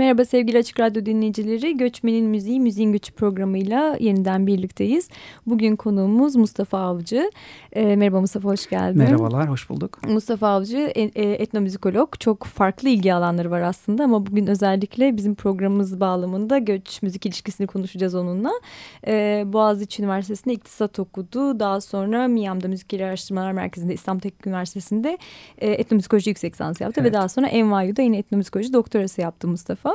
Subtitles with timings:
[0.00, 1.76] Merhaba sevgili Açık Radyo dinleyicileri.
[1.76, 5.08] Göçmenin Müziği, Müziğin Gücü programıyla yeniden birlikteyiz.
[5.46, 7.30] Bugün konuğumuz Mustafa Avcı.
[7.72, 8.98] E, merhaba Mustafa, hoş geldin.
[8.98, 10.08] Merhabalar, hoş bulduk.
[10.08, 12.14] Mustafa Avcı e, e, etnomüzikolog.
[12.20, 17.66] Çok farklı ilgi alanları var aslında ama bugün özellikle bizim programımız bağlamında göç müzik ilişkisini
[17.66, 18.52] konuşacağız onunla.
[19.06, 21.60] E, Boğaziçi Üniversitesi'nde iktisat okudu.
[21.60, 25.18] Daha sonra Miami'de Müzik Araştırmalar Merkezi'nde İstanbul Teknik Üniversitesi'nde
[25.58, 27.12] e, etnomüzikoloji yüksek lisans yaptı evet.
[27.12, 29.89] ve daha sonra NYU'da yine etnomüzikoloji doktorası yaptı Mustafa.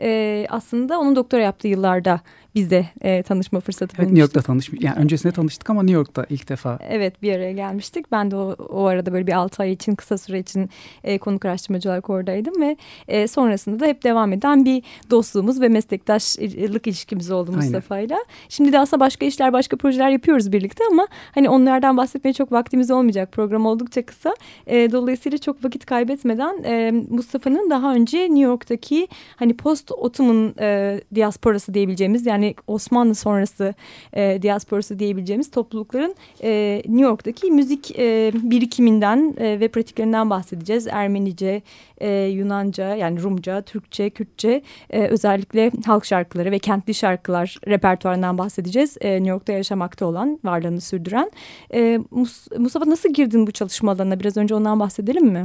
[0.00, 2.20] E, aslında onun doktora yaptığı yıllarda
[2.54, 4.80] biz de e, tanışma fırsatı evet, New York'ta tanışmış.
[4.82, 6.78] Yani öncesinde tanıştık ama New York'ta ilk defa.
[6.88, 8.12] Evet bir araya gelmiştik.
[8.12, 10.70] Ben de o, o arada böyle bir altı ay için kısa süre için
[11.04, 12.76] e, konuk araştırmacı olarak oradaydım ve
[13.08, 18.18] e, sonrasında da hep devam eden bir dostluğumuz ve meslektaşlık ilişkimiz oldu Mustafa'yla.
[18.48, 22.90] Şimdi de aslında başka işler başka projeler yapıyoruz birlikte ama hani onlardan bahsetmeye çok vaktimiz
[22.90, 23.32] olmayacak.
[23.32, 24.34] Program oldukça kısa.
[24.66, 31.00] E, dolayısıyla çok vakit kaybetmeden e, Mustafa'nın daha önce New York'taki hani post Ottoman e,
[31.14, 33.74] diasporası diyebileceğimiz yani yani Osmanlı sonrası
[34.12, 40.86] e, diasporası diyebileceğimiz toplulukların e, New York'taki müzik e, birikiminden e, ve pratiklerinden bahsedeceğiz.
[40.86, 41.62] Ermenice,
[41.98, 48.96] e, Yunanca yani Rumca, Türkçe, Kürtçe e, özellikle halk şarkıları ve kentli şarkılar repertuarından bahsedeceğiz.
[49.00, 51.30] E, New York'ta yaşamakta olan, varlığını sürdüren.
[51.74, 54.20] E, Mus Mustafa nasıl girdin bu çalışma alanına?
[54.20, 55.44] Biraz önce ondan bahsedelim mi?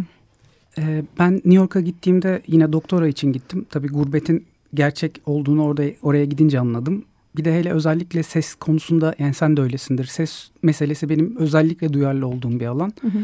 [0.78, 3.66] E, ben New York'a gittiğimde yine doktora için gittim.
[3.70, 4.46] Tabii gurbetin
[4.78, 7.06] gerçek olduğunu orada oraya gidince anladım.
[7.38, 10.06] Bir de hele özellikle ses konusunda yani sen de öylesindir.
[10.06, 12.94] Ses meselesi benim özellikle duyarlı olduğum bir alan.
[13.02, 13.20] Hı hı.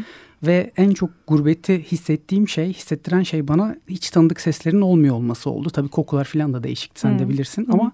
[0.46, 5.70] Ve en çok gurbeti hissettiğim şey, hissettiren şey bana hiç tanıdık seslerin olmuyor olması oldu.
[5.70, 7.18] Tabii kokular falan da değişikti sen hmm.
[7.18, 7.66] de bilirsin.
[7.66, 7.74] Hmm.
[7.74, 7.92] Ama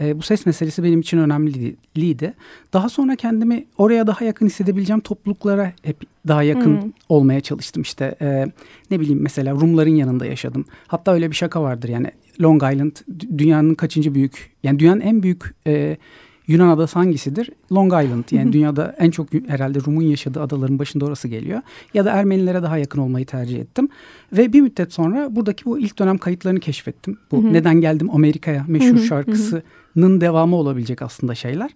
[0.00, 2.34] e, bu ses meselesi benim için önemliydi.
[2.72, 5.96] Daha sonra kendimi oraya daha yakın hissedebileceğim topluluklara hep
[6.28, 6.92] daha yakın hmm.
[7.08, 7.82] olmaya çalıştım.
[7.82, 8.46] İşte e,
[8.90, 10.64] ne bileyim mesela Rumların yanında yaşadım.
[10.86, 12.96] Hatta öyle bir şaka vardır yani Long Island
[13.38, 15.54] dünyanın kaçıncı büyük, yani dünyanın en büyük...
[15.66, 15.96] E,
[16.46, 17.50] Yunan adası hangisidir?
[17.72, 21.60] Long Island yani dünyada en çok herhalde Rum'un yaşadığı adaların başında orası geliyor.
[21.94, 23.88] Ya da Ermenilere daha yakın olmayı tercih ettim.
[24.32, 27.18] Ve bir müddet sonra buradaki bu ilk dönem kayıtlarını keşfettim.
[27.30, 31.70] Bu Neden Geldim Amerika'ya meşhur şarkısının devamı olabilecek aslında şeyler.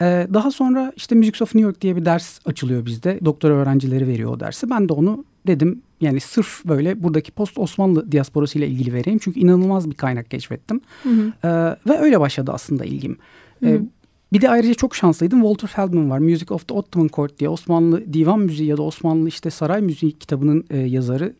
[0.00, 3.18] Ee, daha sonra işte Music of New York diye bir ders açılıyor bizde.
[3.24, 4.70] Doktora öğrencileri veriyor o dersi.
[4.70, 9.18] Ben de onu dedim yani sırf böyle buradaki post Osmanlı diasporası ile ilgili vereyim.
[9.22, 10.80] Çünkü inanılmaz bir kaynak keşfettim.
[11.02, 11.32] Hı hı.
[11.44, 11.48] Ee,
[11.90, 13.16] ve öyle başladı aslında ilgim.
[13.60, 13.70] Hı hı.
[13.70, 13.80] Ee,
[14.34, 15.40] bir de ayrıca çok şanslıydım.
[15.40, 16.18] Walter Feldman var.
[16.18, 20.12] Music of the Ottoman Court diye Osmanlı divan müziği ya da Osmanlı işte saray müziği
[20.12, 21.34] kitabının e, yazarı.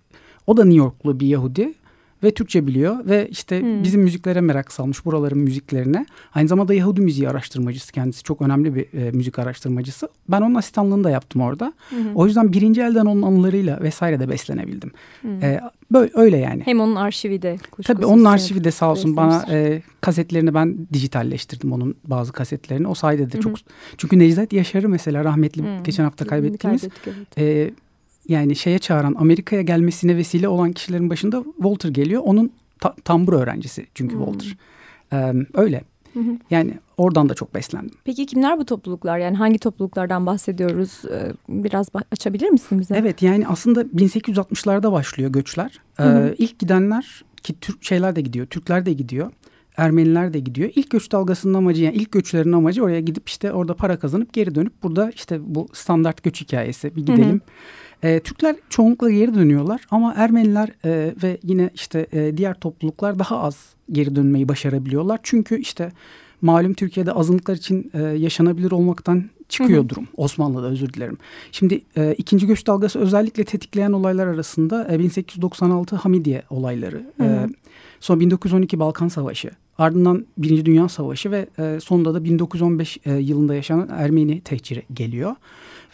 [0.47, 1.75] O da New Yorklu bir Yahudi
[2.25, 3.83] ve Türkçe biliyor ve işte hmm.
[3.83, 6.07] bizim müziklere merak salmış buraların müziklerine.
[6.35, 10.09] Aynı zamanda Yahudi müziği araştırmacısı kendisi çok önemli bir e, müzik araştırmacısı.
[10.29, 11.73] Ben onun asistanlığını da yaptım orada.
[11.89, 12.17] Hmm.
[12.17, 14.91] O yüzden birinci elden onun anılarıyla vesaire de beslenebildim.
[15.21, 15.45] Hmm.
[15.45, 15.61] E,
[15.93, 16.63] böyle öyle yani.
[16.65, 21.73] Hem onun arşivi de Tabii onun arşivi de sağ olsun bana e, kasetlerini ben dijitalleştirdim
[21.73, 22.89] onun bazı kasetlerini.
[22.89, 23.57] O sayede de çok
[23.99, 25.83] çünkü Necdet Yaşar'ı mesela rahmetli hmm.
[25.85, 27.39] geçen hafta kaybettiğimiz evet.
[27.39, 27.71] e,
[28.29, 32.23] yani şeye çağıran Amerika'ya gelmesine vesile olan kişilerin başında Walter geliyor.
[32.25, 34.25] Onun ta tambur öğrencisi çünkü hmm.
[34.25, 34.57] Walter.
[35.13, 35.83] Ee, öyle.
[36.15, 36.39] Hı hı.
[36.51, 37.97] Yani oradan da çok beslendim.
[38.05, 39.19] Peki kimler bu topluluklar?
[39.19, 41.03] Yani hangi topluluklardan bahsediyoruz?
[41.49, 42.97] Biraz açabilir misin bize?
[42.97, 45.81] Evet yani aslında 1860'larda başlıyor göçler.
[45.99, 46.35] Ee, hı hı.
[46.39, 49.33] İlk gidenler ki Türk şeyler de gidiyor, Türkler de gidiyor.
[49.77, 50.71] Ermeniler de gidiyor.
[50.75, 54.55] İlk göç dalgasının amacı yani ilk göçlerin amacı oraya gidip işte orada para kazanıp geri
[54.55, 57.31] dönüp burada işte bu standart göç hikayesi bir gidelim.
[57.31, 57.41] Hı hı
[58.05, 63.41] e, Türkler çoğunlukla geri dönüyorlar ama Ermeniler e, ve yine işte e, diğer topluluklar daha
[63.41, 65.21] az geri dönmeyi başarabiliyorlar.
[65.23, 65.93] Çünkü işte
[66.43, 69.89] malum Türkiye'de azınlıklar için e, yaşanabilir olmaktan çıkıyor hı hı.
[69.89, 70.09] durum.
[70.17, 71.19] Osmanlı'da özür dilerim.
[71.53, 77.29] Şimdi e, ikinci göç dalgası özellikle tetikleyen olaylar arasında e, 1896 Hamidiye olayları, hı hı.
[77.29, 77.49] E,
[78.01, 83.55] sonra 1912 Balkan Savaşı, ardından Birinci Dünya Savaşı ve e, sonunda da 1915 e, yılında
[83.55, 85.35] yaşanan Ermeni tehciri geliyor.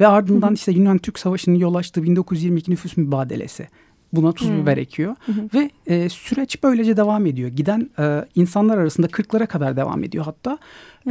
[0.00, 0.54] Ve ardından hı hı.
[0.54, 3.68] işte Yunan-Türk Savaşı'nın yol açtığı 1922 nüfus mübadelesi.
[4.12, 5.16] Buna tuz biber ekiyor.
[5.26, 5.32] Hı.
[5.54, 7.48] Ve e, süreç böylece devam ediyor.
[7.48, 10.58] Giden e, insanlar arasında 40'lara kadar devam ediyor hatta.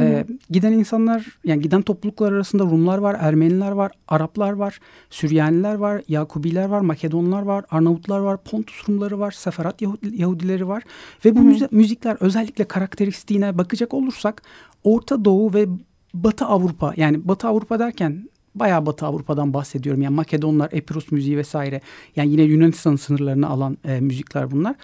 [0.00, 0.24] hı hı.
[0.50, 4.80] giden insanlar yani giden topluluklar arasında Rumlar var, Ermeniler var, Araplar var,
[5.10, 10.82] Süryaniler var, Yakubiler var, Makedonlar var, Arnavutlar var, Pontus Rumları var, Seferat Yahudi, Yahudileri var.
[11.24, 11.68] Ve bu hı hı.
[11.70, 14.42] müzikler özellikle karakteristiğine bakacak olursak
[14.84, 15.66] Orta Doğu ve
[16.14, 20.02] Batı Avrupa yani Batı Avrupa derken bayağı Batı Avrupa'dan bahsediyorum.
[20.02, 21.80] Yani Makedonlar, Epirus müziği vesaire.
[22.16, 24.76] Yani yine Yunanistan sınırlarını alan e, müzikler bunlar.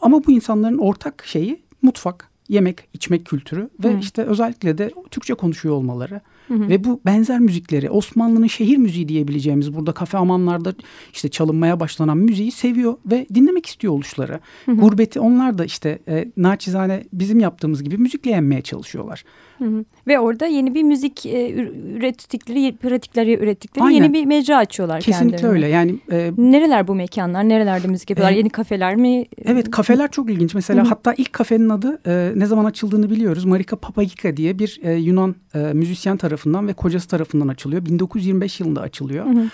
[0.00, 3.98] Ama bu insanların ortak şeyi mutfak, yemek, içmek kültürü ve hmm.
[3.98, 6.20] işte özellikle de Türkçe konuşuyor olmaları.
[6.48, 6.68] Hı hı.
[6.68, 10.74] Ve bu benzer müzikleri Osmanlı'nın şehir müziği diyebileceğimiz burada kafe amanlarda
[11.12, 14.40] işte çalınmaya başlanan müziği seviyor ve dinlemek istiyor oluşları.
[14.66, 14.76] Hı hı.
[14.76, 19.24] Gurbeti onlar da işte e, naçizane bizim yaptığımız gibi müzikle yenmeye çalışıyorlar.
[19.58, 19.84] Hı hı.
[20.06, 21.50] Ve orada yeni bir müzik e,
[21.96, 23.96] ürettikleri, pratikleri ürettikleri Aynen.
[24.02, 25.56] yeni bir mecra açıyorlar Kesinlikle kendilerine.
[25.56, 25.68] öyle.
[25.68, 27.48] Yani e, nereler bu mekanlar?
[27.48, 28.34] Nerelerde müzik yapıyorlar?
[28.34, 29.26] E, yeni kafeler mi?
[29.44, 30.54] Evet, kafeler çok ilginç.
[30.54, 30.88] Mesela hı hı.
[30.88, 33.44] hatta ilk kafenin adı e, ne zaman açıldığını biliyoruz.
[33.44, 36.35] Marika Papagika diye bir e, Yunan e, müzisyen tarafından
[36.68, 37.86] ve kocası tarafından açılıyor.
[37.86, 39.26] 1925 yılında açılıyor.
[39.26, 39.48] Hı hı.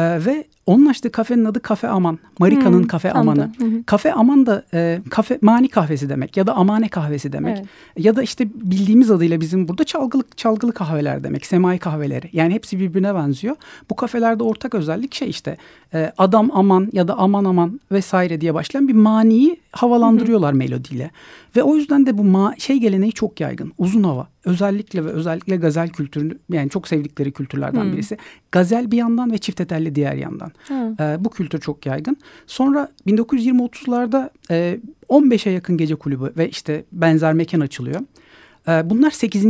[0.00, 2.18] E, ve onun açtığı kafenin adı Kafe Aman.
[2.38, 3.52] Marika'nın hmm, Kafe Aman'ı.
[3.58, 3.84] Hı hı.
[3.86, 7.56] Kafe Aman da e, kafe mani kahvesi demek ya da amane kahvesi demek.
[7.58, 7.68] Evet.
[7.98, 11.46] Ya da işte bildiğimiz adıyla bizim burada çalgılı çalgılı kahveler demek.
[11.46, 12.30] Semai kahveleri.
[12.32, 13.56] Yani hepsi birbirine benziyor.
[13.90, 15.56] Bu kafelerde ortak özellik şey işte
[15.94, 20.58] e, adam aman ya da aman aman vesaire diye başlayan bir maniyi havalandırıyorlar hı hı.
[20.58, 21.10] melodiyle.
[21.56, 23.72] Ve o yüzden de bu ma şey geleneği çok yaygın.
[23.78, 24.28] Uzun hava.
[24.44, 27.92] Özellikle ve özellikle gazel kültürünü yani çok sevdikleri kültürlerden hmm.
[27.92, 28.18] birisi.
[28.52, 30.52] Gazel bir yandan ve çift etelli diğer yandan.
[30.70, 32.16] E, bu kültür çok yaygın.
[32.46, 38.00] Sonra 1920-30'larda e, 15'e yakın gece kulübü ve işte benzer mekan açılıyor.
[38.68, 39.46] E, bunlar 8.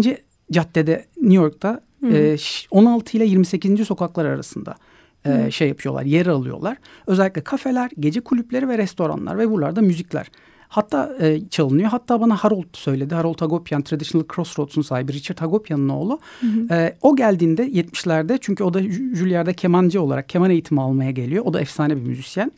[0.52, 1.80] caddede New York'ta
[2.12, 2.36] e,
[2.70, 3.86] 16 ile 28.
[3.86, 4.74] sokaklar arasında
[5.26, 6.76] e, şey yapıyorlar, yer alıyorlar.
[7.06, 10.30] Özellikle kafeler, gece kulüpleri ve restoranlar ve buralarda müzikler.
[10.74, 11.88] Hatta e, çalınıyor.
[11.88, 13.14] Hatta bana Harold söyledi.
[13.14, 16.18] Harold Hagopian, Traditional Crossroads'un sahibi Richard Hagopian'ın oğlu.
[16.40, 16.74] Hı hı.
[16.74, 21.44] E, o geldiğinde 70'lerde çünkü o da Juilliard'da kemancı olarak keman eğitimi almaya geliyor.
[21.46, 22.52] O da efsane bir müzisyen.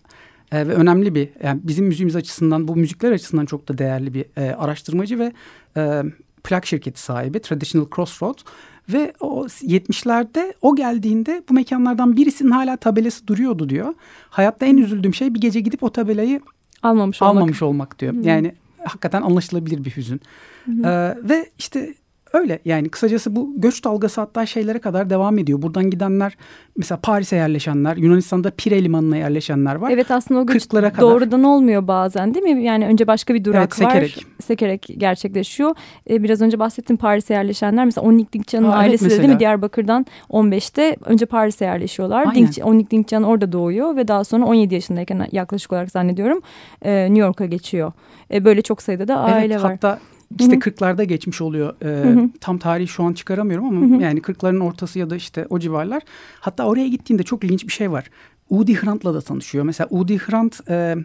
[0.53, 4.25] E, ve önemli bir yani bizim müziğimiz açısından bu müzikler açısından çok da değerli bir
[4.37, 5.33] e, araştırmacı ve
[5.77, 6.03] e,
[6.45, 8.43] plak şirketi sahibi Traditional Crossroads.
[8.89, 13.95] Ve o 70'lerde o geldiğinde bu mekanlardan birisinin hala tabelası duruyordu diyor.
[14.31, 16.41] Hayatta en üzüldüğüm şey bir gece gidip o tabelayı
[16.87, 18.15] almamış olmak, almamış olmak diyor.
[18.15, 18.21] Hı.
[18.23, 18.53] Yani
[18.85, 20.21] hakikaten anlaşılabilir bir hüzün.
[20.65, 21.95] Hı Ee, ve işte
[22.37, 25.63] Öyle yani kısacası bu göç dalgası hatta şeylere kadar devam ediyor.
[25.63, 26.37] Buradan gidenler
[26.77, 29.91] mesela Paris'e yerleşenler, Yunanistan'da Pire limanına yerleşenler var.
[29.91, 31.01] Evet aslında o göç kadar.
[31.01, 32.65] doğrudan olmuyor bazen değil mi?
[32.65, 34.17] Yani önce başka bir durak evet, sekerek.
[34.17, 34.25] var.
[34.45, 35.75] Sekerek gerçekleşiyor.
[36.11, 39.41] Ee, biraz önce bahsettim Paris'e yerleşenler mesela Onnik Dinkcan'ın ailesi evet, de değil mi?
[39.41, 42.35] Diyarbakır'dan 15'te önce Paris'e yerleşiyorlar.
[42.35, 46.41] Dink, Onnik Dinkcan orada doğuyor ve daha sonra 17 yaşındayken yaklaşık olarak zannediyorum
[46.83, 47.93] e, New York'a geçiyor.
[48.33, 49.73] E, böyle çok sayıda da aile evet, var.
[49.73, 49.99] Hatta
[50.41, 51.75] işte kırklarda geçmiş oluyor.
[51.83, 54.03] Ee, tam tarihi şu an çıkaramıyorum ama Hı-hı.
[54.03, 56.03] yani kırkların ortası ya da işte o civarlar.
[56.41, 58.11] Hatta oraya gittiğinde çok ilginç bir şey var.
[58.51, 59.65] Udi Hrant'la da tanışıyor.
[59.65, 60.97] Mesela Udi Hrant e,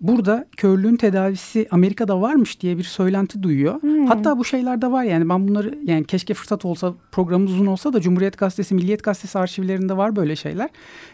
[0.00, 3.82] burada körlüğün tedavisi Amerika'da varmış diye bir söylenti duyuyor.
[3.82, 4.06] Hmm.
[4.06, 7.92] Hatta bu şeyler de var yani ben bunları yani keşke fırsat olsa programımız uzun olsa
[7.92, 10.68] da Cumhuriyet Gazetesi, Milliyet Gazetesi arşivlerinde var böyle şeyler.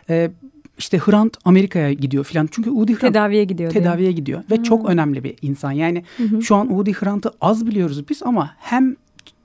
[0.09, 0.31] Ee,
[0.79, 2.49] işte Hrant Amerika'ya gidiyor filan.
[2.51, 3.71] Çünkü Udi Hrant tedaviye gidiyor.
[3.71, 4.63] Tedaviye gidiyor ve hmm.
[4.63, 5.73] çok önemli bir insan.
[5.73, 6.43] Yani hmm.
[6.43, 8.97] şu an Udi Hrant'ı az biliyoruz biz ama hem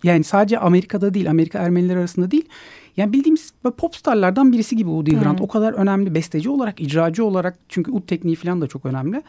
[0.03, 2.45] yani sadece Amerika'da değil, Amerika Ermenileri arasında değil.
[2.97, 5.41] Yani bildiğimiz pop starlardan birisi gibi Udi Hrant.
[5.41, 9.23] O kadar önemli besteci olarak, icracı olarak çünkü ud tekniği falan da çok önemli.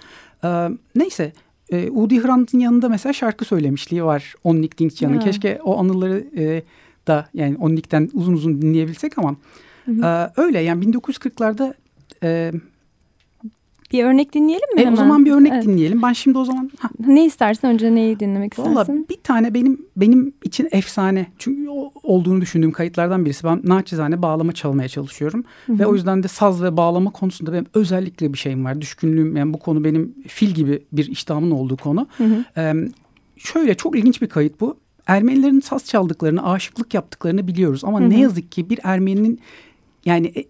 [0.44, 1.32] Ee, neyse
[1.70, 4.34] e, Udi Hrant'ın yanında mesela şarkı söylemişliği var.
[4.44, 5.18] Onnik Dinkcan'ın.
[5.18, 6.62] Keşke o anıları e,
[7.06, 9.36] da yani Onnik'ten uzun uzun dinleyebilsek ama...
[9.84, 10.04] Hı hı.
[10.04, 11.74] Ee, öyle yani 1940'larda
[12.22, 12.52] e,
[13.92, 14.92] bir örnek dinleyelim mi e, hemen?
[14.92, 15.64] O zaman bir örnek evet.
[15.64, 16.02] dinleyelim.
[16.02, 16.70] Ben şimdi o zaman...
[16.78, 16.88] Ha.
[17.06, 17.68] Ne istersin?
[17.68, 18.74] Önce neyi dinlemek istersin?
[18.74, 21.68] Valla bir tane benim benim için efsane çünkü
[22.02, 23.44] olduğunu düşündüğüm kayıtlardan birisi.
[23.44, 25.44] Ben naçizane bağlama çalmaya çalışıyorum.
[25.66, 25.78] Hı -hı.
[25.78, 28.80] Ve o yüzden de saz ve bağlama konusunda benim özellikle bir şeyim var.
[28.80, 32.06] Düşkünlüğüm yani bu konu benim fil gibi bir iştahımın olduğu konu.
[32.16, 32.44] Hı -hı.
[32.56, 32.88] Ee,
[33.36, 34.76] şöyle çok ilginç bir kayıt bu.
[35.06, 37.84] Ermenilerin saz çaldıklarını, aşıklık yaptıklarını biliyoruz.
[37.84, 38.10] Ama Hı -hı.
[38.10, 39.40] ne yazık ki bir Ermeninin
[40.04, 40.44] yani, e,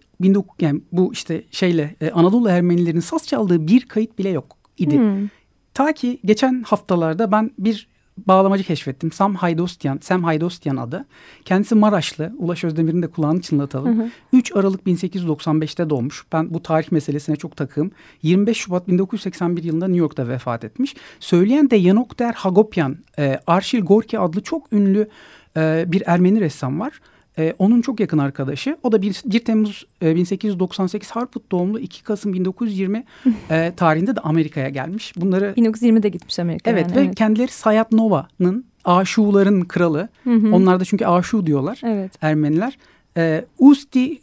[0.59, 4.97] yani bu işte şeyle e, Anadolu Ermenilerinin saz çaldığı bir kayıt bile yok idi.
[4.97, 5.27] Hmm.
[5.73, 7.87] Ta ki geçen haftalarda ben bir
[8.27, 9.11] bağlamacı keşfettim.
[9.11, 11.05] Sam Haydostyan, Sam Haydostyan adı.
[11.45, 12.33] Kendisi Maraşlı.
[12.37, 13.99] Ulaş Özdemir'in de kulağını çınlatalım.
[13.99, 14.09] Hı hı.
[14.33, 16.25] 3 Aralık 1895'te doğmuş.
[16.33, 17.91] Ben bu tarih meselesine çok takığım.
[18.23, 20.95] 25 Şubat 1981 yılında New York'ta vefat etmiş.
[21.19, 25.09] Söyleyen de Yanokder Hagopyan, e, Arşil Gorki adlı çok ünlü
[25.57, 26.99] e, bir Ermeni ressam var.
[27.39, 28.77] E, onun çok yakın arkadaşı.
[28.83, 33.03] O da 1, 1 Temmuz e, 1898 Harput doğumlu 2 Kasım 1920
[33.49, 35.13] e, tarihinde de Amerika'ya gelmiş.
[35.15, 36.77] Bunları 1920'de gitmiş Amerika'ya.
[36.77, 37.15] Evet yani, ve evet.
[37.15, 40.09] kendileri Sayat Nova'nın Aşuların kralı.
[40.23, 40.55] Hı hı.
[40.55, 42.11] Onlar da çünkü Aşu diyorlar evet.
[42.21, 42.77] Ermeniler.
[43.17, 44.19] E, Usti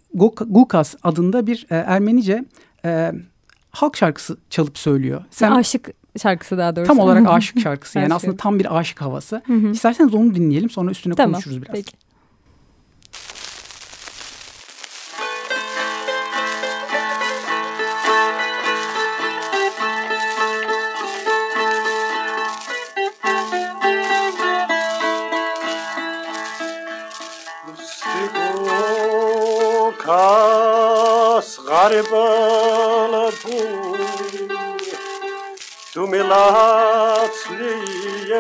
[0.47, 2.45] Gukas adında bir e, Ermenice
[2.85, 3.13] e,
[3.71, 5.25] halk şarkısı çalıp söylüyor.
[5.31, 5.91] Sen aşık
[6.23, 6.89] şarkısı daha doğrusu.
[6.89, 7.99] Tam olarak aşık şarkısı.
[7.99, 9.43] yani aslında tam bir aşık havası.
[9.47, 9.71] Hı hı.
[9.71, 11.75] İsterseniz onu dinleyelim sonra üstüne tamam, konuşuruz biraz.
[11.75, 12.06] Peki.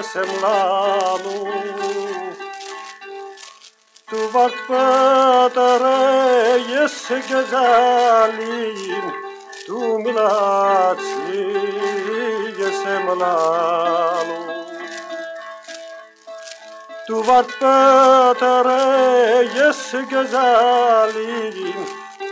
[0.06, 1.36] İesem lanu
[4.08, 5.98] Tu vart pătăre
[6.70, 9.14] iese găzalin
[9.66, 11.12] Tu mi lați
[12.58, 14.40] iesem lanu
[17.06, 18.82] Tu vart pătăre
[19.54, 21.80] iese găzalin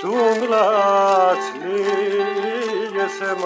[0.00, 1.50] Tu mi lați
[2.94, 3.40] iesem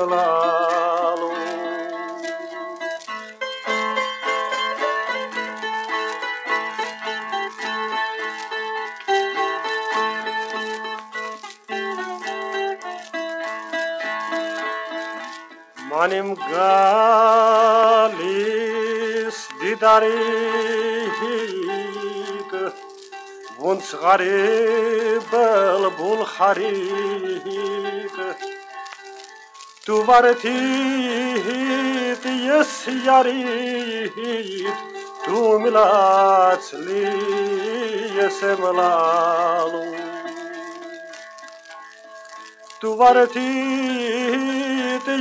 [15.98, 17.78] Onim galis
[19.60, 21.20] didarik
[23.58, 27.46] Vunț garibel bulharik
[29.84, 30.44] Tu vartit
[32.46, 32.72] yes
[33.06, 34.16] yarit
[35.24, 37.04] Tu milaț li
[38.16, 40.07] yes mlalut
[42.80, 43.42] Duvartit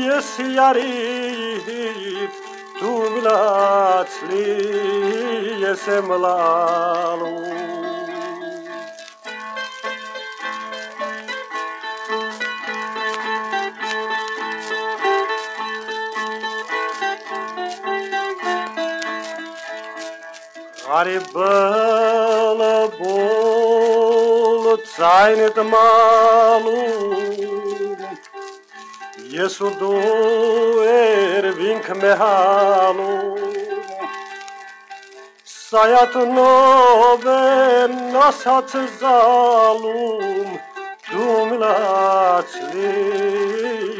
[0.05, 1.57] jesiarit,
[2.79, 4.53] tu mlacli
[5.61, 7.33] jesem lalu.
[20.87, 27.16] Garibala bol, zaynit malu,
[29.37, 29.97] ես ու դու
[30.81, 33.17] երվինք մեհանու
[35.53, 40.55] Սայատնով են ասաց զալում
[41.09, 42.93] դու մլացլի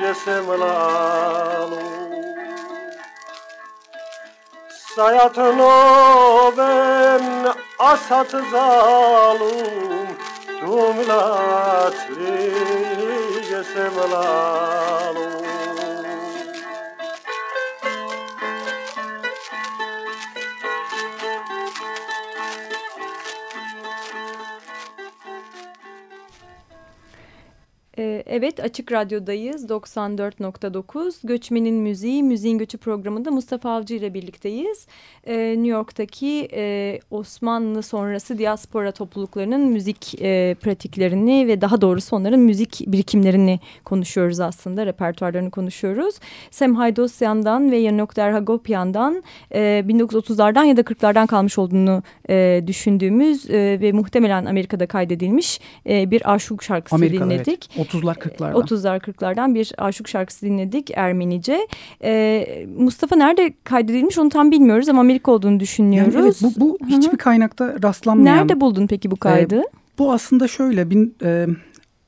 [0.08, 2.18] ես եմ լալում
[4.80, 7.28] Սայատնով են
[7.92, 10.14] ասաց զալում
[10.64, 12.97] դու մլացլի
[13.64, 15.57] simulalo
[28.30, 34.88] evet Açık Radyo'dayız 94.9 Göçmenin Müziği Müziğin Göçü programında Mustafa Avcı ile birlikteyiz.
[35.28, 42.40] Ee, New York'taki e, Osmanlı sonrası diaspora topluluklarının müzik e, pratiklerini ve daha doğrusu onların
[42.40, 46.16] müzik birikimlerini konuşuyoruz aslında repertuarlarını konuşuyoruz.
[46.52, 53.78] Sem Haydosyan'dan ve Yanok Derhagopyan'dan e, 1930'lardan ya da 40'lardan kalmış olduğunu e, düşündüğümüz e,
[53.82, 57.70] ve muhtemelen Amerika'da kaydedilmiş e, bir aşık şarkısı Amerika'da, dinledik.
[57.76, 57.94] Evet.
[57.94, 58.54] 30'lar 40'lardan.
[58.54, 61.68] 30'lar 40'lardan bir aşık şarkısı dinledik Ermenice.
[62.04, 66.16] Ee, Mustafa nerede kaydedilmiş onu tam bilmiyoruz ama Amerika olduğunu düşünüyoruz.
[66.16, 68.38] Yani evet bu, bu hiçbir kaynakta rastlanmayan.
[68.38, 69.56] Nerede buldun peki bu kaydı?
[69.56, 69.64] E,
[69.98, 71.48] bu aslında şöyle bin, e,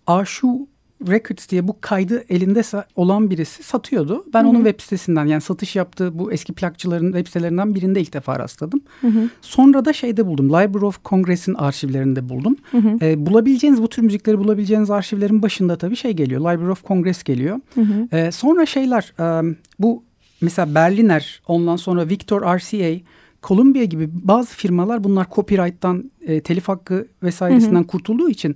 [0.07, 0.67] Aşu
[1.07, 2.61] Records diye bu kaydı elinde
[2.95, 4.25] olan birisi satıyordu.
[4.33, 4.49] Ben Hı -hı.
[4.49, 8.81] onun web sitesinden yani satış yaptığı bu eski plakçıların web sitelerinden birinde ilk defa rastladım.
[9.01, 9.29] Hı -hı.
[9.41, 10.49] Sonra da şeyde buldum.
[10.49, 12.55] Library of Congress'in arşivlerinde buldum.
[12.71, 13.05] Hı -hı.
[13.05, 16.41] Ee, bulabileceğiniz bu tür müzikleri bulabileceğiniz arşivlerin başında tabii şey geliyor.
[16.41, 17.59] Library of Congress geliyor.
[17.75, 18.15] Hı -hı.
[18.15, 20.03] Ee, sonra şeyler e, bu
[20.41, 22.99] mesela Berliner ondan sonra Victor RCA
[23.43, 27.87] Columbia gibi bazı firmalar bunlar copyright'tan, e, telif hakkı vesairesinden hı hı.
[27.87, 28.55] kurtulduğu için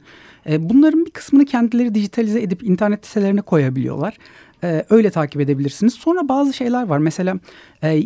[0.50, 4.17] e, bunların bir kısmını kendileri dijitalize edip internet sitelerine koyabiliyorlar.
[4.63, 5.93] E, öyle takip edebilirsiniz.
[5.93, 6.97] Sonra bazı şeyler var.
[6.97, 7.39] Mesela
[7.83, 8.03] e,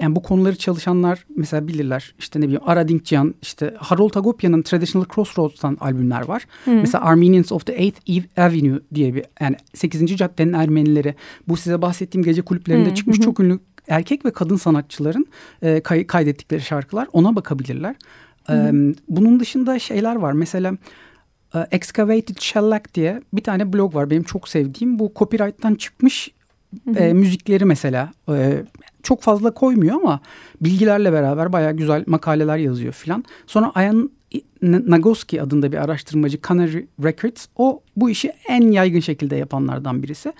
[0.00, 2.14] yani bu konuları çalışanlar mesela bilirler.
[2.18, 6.46] İşte ne bileyim Ara Dinkjian, işte Harold Agopyan'ın Traditional Crossroads'tan albümler var.
[6.64, 6.70] Hı.
[6.70, 10.16] Mesela Armenians of the Eighth Avenue diye bir yani 8.
[10.16, 11.14] caddenin Ermenileri.
[11.48, 12.94] Bu size bahsettiğim gece kulüplerinde Hı.
[12.94, 13.22] çıkmış Hı.
[13.22, 13.58] çok ünlü
[13.88, 15.26] erkek ve kadın sanatçıların
[15.62, 17.94] e, kay, kaydettikleri şarkılar ona bakabilirler.
[18.50, 18.72] E,
[19.08, 20.76] bunun dışında şeyler var mesela
[21.70, 24.10] Excavated Shellac diye bir tane blog var.
[24.10, 24.98] Benim çok sevdiğim.
[24.98, 26.30] Bu copyright'tan çıkmış
[26.96, 28.12] E, müzikleri mesela.
[28.28, 28.62] E,
[29.02, 30.20] çok fazla koymuyor ama
[30.60, 33.24] bilgilerle beraber bayağı güzel makaleler yazıyor filan.
[33.46, 34.10] Sonra Ayan
[34.62, 40.32] Nagoski adında bir araştırmacı Canary Records o bu işi en yaygın şekilde yapanlardan birisi.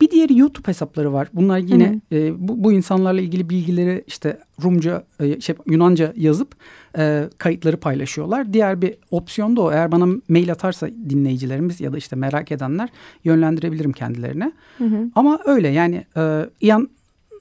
[0.00, 1.28] Bir diğeri YouTube hesapları var.
[1.34, 6.54] Bunlar yine e, bu, bu insanlarla ilgili bilgileri işte Rumca, e, şey, Yunanca yazıp
[6.98, 8.52] e, kayıtları paylaşıyorlar.
[8.52, 9.72] Diğer bir opsiyon da o.
[9.72, 12.88] Eğer bana mail atarsa dinleyicilerimiz ya da işte merak edenler
[13.24, 14.52] yönlendirebilirim kendilerine.
[14.78, 15.10] Hı hı.
[15.14, 16.88] Ama öyle yani e, Ian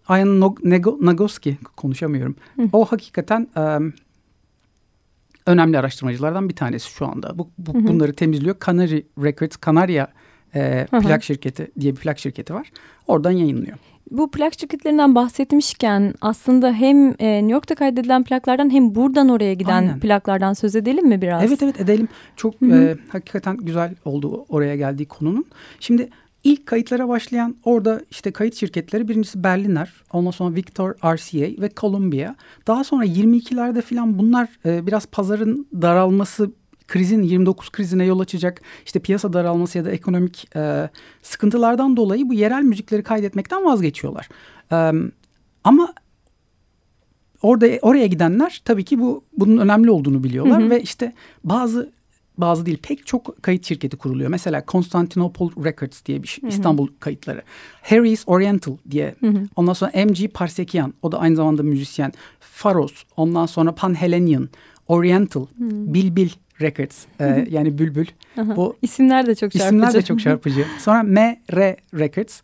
[0.09, 0.55] Ian
[1.01, 2.35] Nagoski konuşamıyorum.
[2.55, 2.69] Hı.
[2.73, 3.47] O hakikaten...
[3.57, 3.79] E,
[5.49, 7.37] önemli araştırmacılardan bir tanesi şu anda.
[7.37, 7.87] Bu, bu hı hı.
[7.87, 8.55] bunları temizliyor.
[8.65, 10.07] Canary Records, Kanarya
[10.55, 12.71] e, plak şirketi diye bir plak şirketi var.
[13.07, 13.77] Oradan yayınlıyor.
[14.11, 19.81] Bu plak şirketlerinden bahsetmişken aslında hem e, New York'ta kaydedilen plaklardan hem buradan oraya giden
[19.81, 19.99] Aynen.
[19.99, 21.43] plaklardan söz edelim mi biraz?
[21.43, 22.07] Evet evet edelim.
[22.35, 25.45] Çok e, hakikaten güzel oldu oraya geldiği konunun.
[25.79, 26.09] Şimdi
[26.43, 32.35] ilk kayıtlara başlayan orada işte kayıt şirketleri birincisi Berliner, ondan sonra Victor RCA ve Columbia.
[32.67, 36.51] Daha sonra 22'lerde falan bunlar e, biraz pazarın daralması
[36.87, 40.89] krizin 29 krizine yol açacak işte piyasa daralması ya da ekonomik e,
[41.21, 44.29] sıkıntılardan dolayı bu yerel müzikleri kaydetmekten vazgeçiyorlar.
[44.71, 44.91] E,
[45.63, 45.93] ama
[47.41, 50.69] orada oraya gidenler tabii ki bu bunun önemli olduğunu biliyorlar hı hı.
[50.69, 51.91] ve işte bazı
[52.41, 54.29] bazı değil pek çok kayıt şirketi kuruluyor.
[54.29, 56.49] Mesela Constantinople Records diye bir şey.
[56.49, 57.41] İstanbul kayıtları.
[57.81, 59.15] Harry's Oriental diye.
[59.55, 62.11] Ondan sonra MG Parsekian o da aynı zamanda müzisyen.
[62.39, 64.49] Faros ondan sonra Panhellenian,
[64.87, 65.45] Oriental.
[65.59, 66.29] Bilbil
[66.61, 68.07] Records e, yani Bülbül.
[68.37, 69.65] Bu isimler de çok çarpıcı.
[69.65, 70.65] İsimler de çok çarpıcı.
[70.79, 72.41] Sonra MR Records.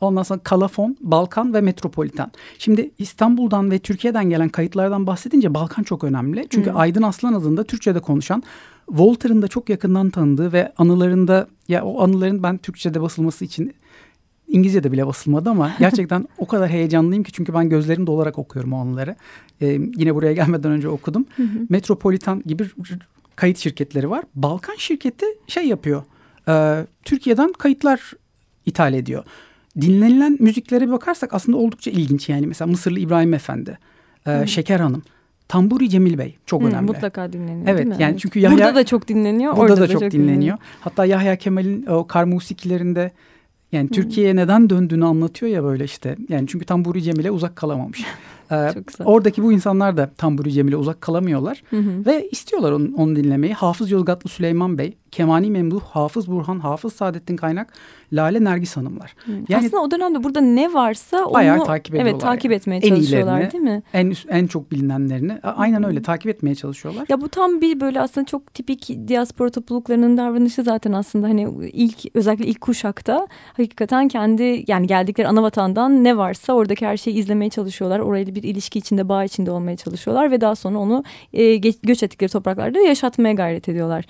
[0.00, 2.32] Ondan sonra Kalafon, Balkan ve Metropolitan.
[2.58, 6.46] Şimdi İstanbul'dan ve Türkiye'den gelen kayıtlardan bahsedince Balkan çok önemli.
[6.50, 6.78] Çünkü hmm.
[6.78, 8.42] Aydın Aslan adında Türkçe'de konuşan
[8.86, 13.74] Walter'ın da çok yakından tanıdığı ve anılarında ya o anıların ben Türkçe'de basılması için
[14.48, 18.78] İngilizce'de bile basılmadı ama gerçekten o kadar heyecanlıyım ki çünkü ben gözlerim dolarak okuyorum o
[18.78, 19.16] anıları.
[19.60, 19.66] Ee,
[19.96, 21.26] yine buraya gelmeden önce okudum.
[21.36, 22.64] Hı Metropolitan gibi
[23.36, 24.24] kayıt şirketleri var.
[24.34, 26.02] Balkan şirketi şey yapıyor.
[26.48, 28.12] E, Türkiye'den kayıtlar
[28.66, 29.24] ithal ediyor.
[29.80, 32.46] Dinlenilen müziklere bakarsak aslında oldukça ilginç yani.
[32.46, 33.78] Mesela Mısırlı İbrahim Efendi,
[34.26, 35.02] e, Şeker Hanım.
[35.48, 36.86] Tamburi Cemil Bey çok Hı, önemli.
[36.86, 37.96] Mutlaka dinleniyor evet, değil mi?
[37.98, 39.56] yani çünkü Yahya, burada da çok dinleniyor.
[39.56, 40.34] Burada orada da, da çok, çok dinleniyor.
[40.34, 40.58] dinleniyor.
[40.80, 43.12] Hatta Yahya Kemal'in o kar musikilerinde
[43.72, 46.16] yani Türkiye'ye neden döndüğünü anlatıyor ya böyle işte.
[46.28, 48.04] Yani çünkü Tamburi Cemil'e uzak kalamamış.
[48.50, 48.74] Ee,
[49.04, 51.62] oradaki bu insanlar da Tamburi Cemil'e uzak kalamıyorlar.
[51.70, 52.06] Hı hı.
[52.06, 53.54] Ve istiyorlar onu, onu dinlemeyi.
[53.54, 57.72] Hafız Yozgatlı Süleyman Bey, Kemani Memduh, Hafız Burhan, Hafız Saadettin Kaynak,
[58.12, 59.14] Lale Nergis Hanımlar.
[59.48, 62.12] Yani, Aslında o dönemde burada ne varsa onu bayağı takip ediyorlar.
[62.12, 62.54] Evet takip yani.
[62.54, 63.82] etmeye çalışıyorlar en değil mi?
[63.92, 67.06] En, en çok bilinenlerini aynen öyle takip etmeye çalışıyorlar.
[67.08, 72.16] Ya bu tam bir böyle aslında çok tipik diaspora topluluklarının davranışı zaten aslında hani ilk
[72.16, 73.26] özellikle ilk kuşakta
[73.56, 77.98] hakikaten kendi yani geldikleri ana vatandan ne varsa oradaki her şeyi izlemeye çalışıyorlar.
[77.98, 82.32] Orayla bir ilişki içinde bağ içinde olmaya çalışıyorlar ve daha sonra onu e, göç ettikleri
[82.32, 84.04] topraklarda yaşatmaya gayret ediyorlar.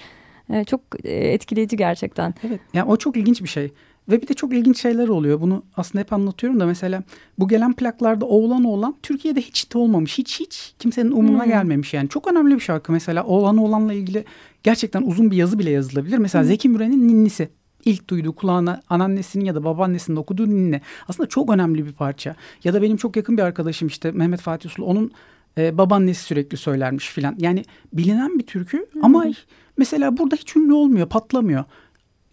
[0.51, 2.35] E, çok e, etkileyici gerçekten.
[2.47, 3.73] Evet yani o çok ilginç bir şey.
[4.09, 5.41] Ve bir de çok ilginç şeyler oluyor.
[5.41, 7.03] Bunu aslında hep anlatıyorum da mesela
[7.39, 10.19] bu gelen plaklarda oğlan oğlan Türkiye'de hiç de olmamış.
[10.19, 11.51] Hiç hiç kimsenin umuruna hmm.
[11.51, 12.09] gelmemiş yani.
[12.09, 14.25] Çok önemli bir şarkı mesela oğlan oğlanla ilgili
[14.63, 16.19] gerçekten uzun bir yazı bile yazılabilir.
[16.19, 16.49] Mesela hmm.
[16.49, 17.49] Zeki Müren'in ninnisi.
[17.85, 20.81] ilk duyduğu kulağına anneannesinin ya da babaannesinin okuduğu ninni.
[21.09, 22.37] Aslında çok önemli bir parça.
[22.65, 25.13] Ya da benim çok yakın bir arkadaşım işte Mehmet Fatih Usul onun
[25.59, 27.35] e, babaannesi sürekli söylermiş filan.
[27.39, 29.05] Yani bilinen bir türkü hmm.
[29.05, 29.25] ama
[29.77, 31.65] mesela burada hiç ünlü olmuyor, patlamıyor.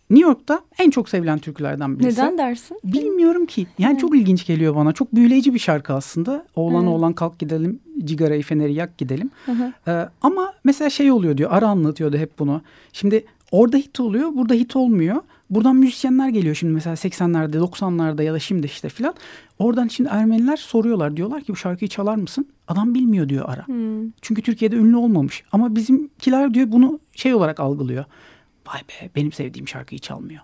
[0.09, 2.21] New York'ta en çok sevilen türkülerden birisi.
[2.21, 2.79] Neden dersin?
[2.83, 3.67] Bilmiyorum ki.
[3.77, 4.93] Yani çok ilginç geliyor bana.
[4.93, 6.45] Çok büyüleyici bir şarkı aslında.
[6.55, 9.31] Oğlan oğlan kalk gidelim, cigarayı feneri yak gidelim.
[9.87, 12.61] Ee, ama mesela şey oluyor diyor, Ara anlatıyordu hep bunu.
[12.93, 15.21] Şimdi orada hit oluyor, burada hit olmuyor.
[15.55, 19.13] Buradan müzisyenler geliyor şimdi mesela 80'lerde, 90'larda ya da şimdi işte filan.
[19.59, 21.17] Oradan şimdi Ermeniler soruyorlar.
[21.17, 22.47] Diyorlar ki bu şarkıyı çalar mısın?
[22.67, 23.67] Adam bilmiyor diyor Ara.
[23.67, 24.11] Hmm.
[24.21, 25.43] Çünkü Türkiye'de ünlü olmamış.
[25.51, 28.05] Ama bizimkiler diyor bunu şey olarak algılıyor
[28.67, 30.41] vay be benim sevdiğim şarkıyı çalmıyor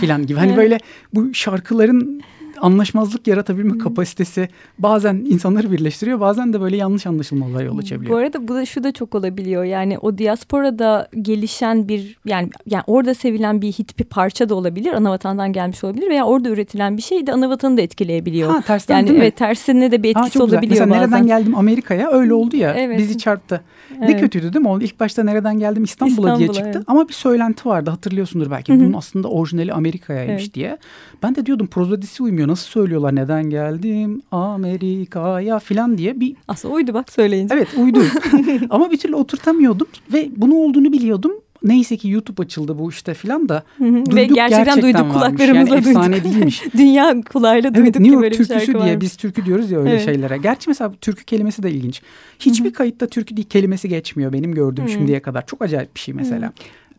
[0.00, 0.38] filan gibi.
[0.38, 0.78] Hani böyle
[1.14, 2.22] bu şarkıların
[2.60, 8.12] anlaşmazlık yaratabilme kapasitesi bazen insanları birleştiriyor bazen de böyle yanlış anlaşılmalara yol açabiliyor.
[8.12, 12.82] Bu arada bu da şu da çok olabiliyor yani o diasporada gelişen bir yani yani
[12.86, 16.96] orada sevilen bir hit bir parça da olabilir ana vatandan gelmiş olabilir veya orada üretilen
[16.96, 18.50] bir şey de ana vatanı da etkileyebiliyor.
[18.50, 19.22] Ha tersten yani, değil mi?
[19.22, 21.02] Evet tersine de bir etkisi ha, olabiliyor Mesela bazen.
[21.02, 22.98] nereden geldim Amerika'ya öyle oldu ya evet.
[22.98, 23.60] bizi çarptı.
[23.98, 24.08] Evet.
[24.08, 24.68] Ne kötüydü değil mi?
[24.68, 26.84] O ilk başta nereden geldim İstanbul'a İstanbul, diye çıktı evet.
[26.86, 28.72] ama bir söylenti vardı hatırlıyorsundur belki.
[28.72, 28.80] Hı-hı.
[28.80, 30.54] Bunun aslında orijinali Amerika'yaymış evet.
[30.54, 30.78] diye.
[31.22, 36.36] Ben de diyordum prozodisi uymuyor nasıl söylüyorlar neden geldim Amerika'ya filan diye bir...
[36.48, 37.54] Aslında uydu bak söyleyince.
[37.54, 38.02] Evet uydu
[38.70, 41.32] ama bir türlü oturtamıyordum ve bunu olduğunu biliyordum.
[41.62, 45.84] Neyse ki YouTube açıldı bu işte filan da duyduk Ve gerçekten, gerçekten duyduk kulaklarımızla yani
[45.84, 45.86] duyduk.
[45.86, 46.62] efsane değilmiş.
[46.76, 49.00] Dünya kulağıyla duyduk evet, New York türküsü diye varmış.
[49.00, 50.04] biz türkü diyoruz ya öyle evet.
[50.04, 50.36] şeylere.
[50.36, 52.02] Gerçi mesela türkü kelimesi de ilginç.
[52.38, 52.72] Hiçbir Hı-hı.
[52.72, 54.92] kayıtta türkü kelimesi geçmiyor benim gördüğüm Hı-hı.
[54.92, 55.46] şimdiye kadar.
[55.46, 56.46] Çok acayip bir şey mesela.
[56.46, 56.52] Hı-hı.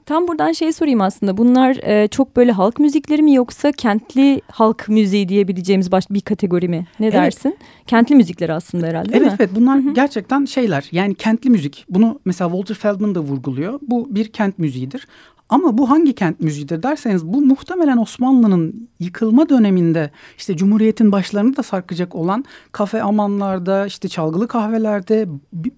[0.06, 1.38] Tam buradan şey sorayım aslında.
[1.38, 6.68] Bunlar e, çok böyle halk müzikleri mi yoksa kentli halk müziği diyebileceğimiz baş, bir kategori
[6.68, 6.88] mi?
[7.00, 7.14] Ne evet.
[7.14, 7.58] dersin?
[7.88, 9.38] Kentli müzikleri aslında herhalde değil evet, mi?
[9.40, 9.94] Evet bunlar Hı-hı.
[9.94, 10.90] gerçekten şeyler.
[10.92, 11.86] Yani kentli müzik.
[11.90, 13.80] Bunu mesela Walter Feldman da vurguluyor.
[13.82, 15.08] Bu bir kent müziğidir.
[15.52, 21.64] Ama bu hangi kent müziğidir derseniz bu muhtemelen Osmanlı'nın yıkılma döneminde işte Cumhuriyet'in başlarını da
[21.64, 25.28] sarkacak olan kafe amanlarda işte çalgılı kahvelerde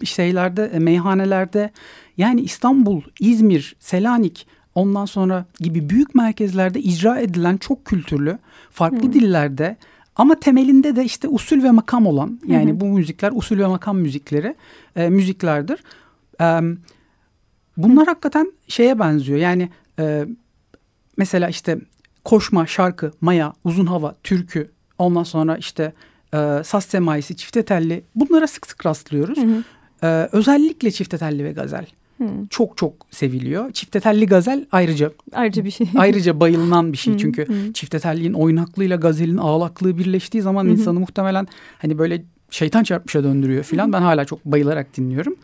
[0.03, 1.71] şeylerde e, meyhanelerde
[2.17, 8.37] yani İstanbul, İzmir, Selanik ondan sonra gibi büyük merkezlerde icra edilen çok kültürlü,
[8.71, 9.13] farklı hı.
[9.13, 9.77] dillerde
[10.15, 12.79] ama temelinde de işte usul ve makam olan yani hı hı.
[12.79, 14.55] bu müzikler usul ve makam müzikleri
[14.95, 15.83] e, müziklerdir.
[16.41, 16.45] E,
[17.77, 18.09] bunlar hı.
[18.09, 20.25] hakikaten şeye benziyor yani e,
[21.17, 21.77] mesela işte
[22.25, 25.93] koşma, şarkı, maya, uzun hava, türkü ondan sonra işte
[26.33, 29.37] e, saz semaisi, çifte telli bunlara sık sık rastlıyoruz.
[29.37, 29.63] Hı hı.
[30.03, 31.85] E, özellikle çifte telli ve gazel.
[32.23, 32.47] Hmm.
[32.47, 33.71] Çok çok seviliyor.
[33.71, 35.87] Çifte telli gazel ayrıca ayrıca bir şey.
[35.97, 37.17] ayrıca bayılınan bir şey.
[37.17, 37.73] Çünkü hmm.
[37.73, 40.71] çifte telliğin oynaklığıyla gazelin ağlaklığı birleştiği zaman hmm.
[40.71, 43.93] insanı muhtemelen hani böyle şeytan çarpmışa döndürüyor filan.
[43.93, 45.35] Ben hala çok bayılarak dinliyorum.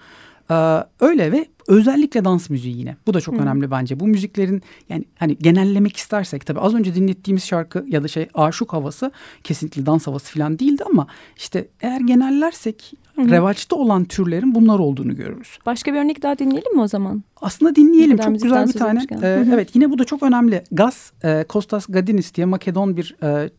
[0.52, 2.96] Ee, öyle ve özellikle dans müziği yine.
[3.08, 3.42] Bu da çok hmm.
[3.42, 4.00] önemli bence.
[4.00, 8.74] Bu müziklerin yani hani genellemek istersek tabii az önce dinlettiğimiz şarkı ya da şey aşık
[8.74, 9.12] havası
[9.44, 13.32] kesinlikle dans havası falan değildi ama işte eğer genellersek Hı-hı.
[13.32, 15.60] revaçta olan türlerin bunlar olduğunu görürüz.
[15.66, 17.24] Başka bir örnek daha dinleyelim mi o zaman?
[17.42, 18.18] Aslında dinleyelim.
[18.18, 19.06] Çok güzel bir tane.
[19.22, 20.64] Ee, evet yine bu da çok önemli.
[20.72, 23.50] Gas e, Kostas Gadinis diye Makedon bir e,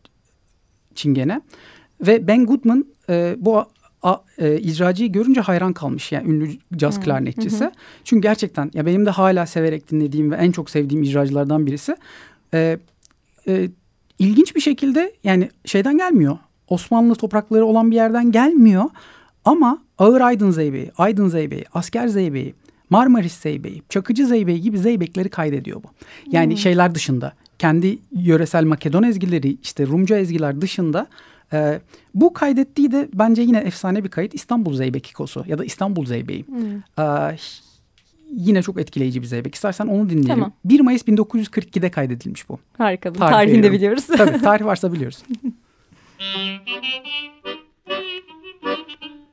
[0.95, 1.41] çingene.
[2.01, 3.63] Ve Ben Goodman e, bu
[4.03, 7.03] a, e, icracıyı görünce hayran kalmış yani ünlü caz hmm.
[7.03, 7.65] klarnetçisi.
[7.65, 7.71] Hı
[8.03, 11.95] Çünkü gerçekten ya benim de hala severek dinlediğim ve en çok sevdiğim icracılardan birisi.
[12.53, 12.79] E,
[13.47, 13.69] e,
[14.19, 16.37] ilginç bir şekilde yani şeyden gelmiyor.
[16.67, 18.85] Osmanlı toprakları olan bir yerden gelmiyor.
[19.45, 22.55] Ama Ağır Aydın Zeybeği, Aydın Zeybeği, Asker Zeybeği,
[22.89, 25.87] Marmaris Zeybeği, Çakıcı Zeybeği gibi zeybekleri kaydediyor bu.
[26.31, 26.57] Yani hmm.
[26.57, 31.07] şeyler dışında kendi yöresel Makedon ezgileri işte Rumca ezgiler dışında
[31.53, 31.79] e,
[32.15, 36.45] bu kaydettiği de bence yine efsane bir kayıt İstanbul Zeybekikosu ya da İstanbul Zeybeği.
[36.47, 37.05] Hmm.
[37.05, 37.37] E,
[38.31, 39.55] yine çok etkileyici bir zeybek.
[39.55, 40.27] İstersen onu dinleyelim.
[40.27, 40.53] Tamam.
[40.65, 42.59] 1 Mayıs 1942'de kaydedilmiş bu.
[42.77, 43.13] Harika.
[43.13, 44.07] Tarih Tarihini de biliyoruz.
[44.07, 45.23] Tabii tarih varsa biliyoruz.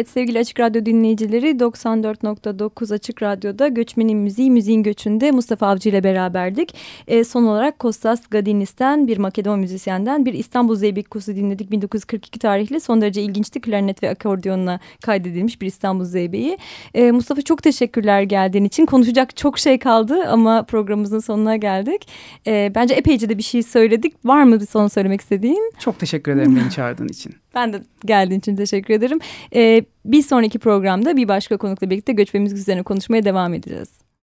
[0.00, 6.04] Evet sevgili Açık Radyo dinleyicileri 94.9 Açık Radyo'da Göçmenin Müziği, Müziğin Göçü'nde Mustafa Avcı ile
[6.04, 6.74] beraberdik.
[7.08, 11.70] E, son olarak Kostas Gadinis'ten bir Makedon müzisyenden bir İstanbul Zeybekkusu dinledik.
[11.70, 16.58] 1942 tarihli son derece ilginçti klarnet ve akordiyonla kaydedilmiş bir İstanbul Zeybeği.
[16.94, 18.86] E, Mustafa çok teşekkürler geldiğin için.
[18.86, 22.08] Konuşacak çok şey kaldı ama programımızın sonuna geldik.
[22.46, 24.14] E, bence epeyce de bir şey söyledik.
[24.24, 25.72] Var mı bir son söylemek istediğin?
[25.78, 27.34] Çok teşekkür ederim beni çağırdığın için.
[27.54, 29.18] Ben de geldiğin için teşekkür ederim.
[29.54, 34.09] Ee, bir sonraki programda bir başka konukla birlikte göç ve müzik üzerine konuşmaya devam edeceğiz.